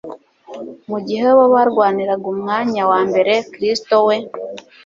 Mu 0.89 0.97
gihe 1.07 1.25
bo 1.37 1.45
barwaniraga 1.53 2.25
umwanya 2.33 2.81
wa 2.91 2.99
mbere, 3.09 3.33
Kristo 3.53 3.95
we, 4.07 4.15